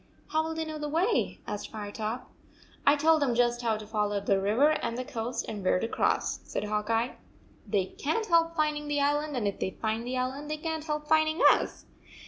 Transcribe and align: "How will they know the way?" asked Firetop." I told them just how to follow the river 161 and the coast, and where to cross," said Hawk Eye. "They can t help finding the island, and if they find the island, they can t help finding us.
"How 0.29 0.41
will 0.43 0.55
they 0.55 0.65
know 0.65 0.79
the 0.79 0.89
way?" 0.89 1.41
asked 1.45 1.71
Firetop." 1.71 2.25
I 2.87 2.95
told 2.95 3.21
them 3.21 3.35
just 3.35 3.61
how 3.61 3.77
to 3.77 3.85
follow 3.85 4.19
the 4.19 4.41
river 4.41 4.69
161 4.69 4.81
and 4.87 4.97
the 4.97 5.05
coast, 5.13 5.45
and 5.47 5.63
where 5.63 5.79
to 5.79 5.87
cross," 5.87 6.39
said 6.43 6.63
Hawk 6.63 6.89
Eye. 6.89 7.17
"They 7.67 7.85
can 7.85 8.23
t 8.23 8.29
help 8.29 8.55
finding 8.55 8.87
the 8.87 8.99
island, 8.99 9.37
and 9.37 9.47
if 9.47 9.59
they 9.59 9.69
find 9.79 10.03
the 10.03 10.17
island, 10.17 10.49
they 10.49 10.57
can 10.57 10.81
t 10.81 10.87
help 10.87 11.07
finding 11.07 11.39
us. 11.51 11.85